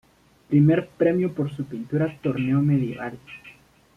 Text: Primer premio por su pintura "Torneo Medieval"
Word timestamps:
Primer 0.49 0.87
premio 0.87 1.31
por 1.31 1.55
su 1.55 1.63
pintura 1.65 2.17
"Torneo 2.23 2.59
Medieval" 2.63 3.19